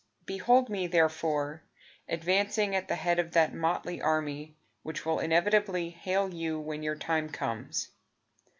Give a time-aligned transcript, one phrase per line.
[0.25, 1.61] Behold me, therefore,
[2.09, 6.95] advancing At the head of that motley army Which will inevitably hail you When your
[6.95, 7.89] time comes.